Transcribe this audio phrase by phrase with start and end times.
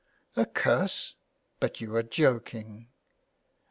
[0.35, 1.13] "A curse!
[1.59, 2.87] But you are joking."